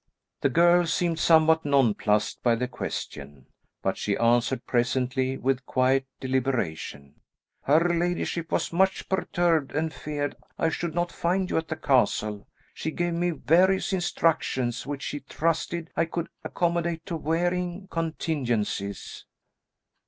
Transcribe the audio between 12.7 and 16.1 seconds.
She gave me various instructions, which she trusted I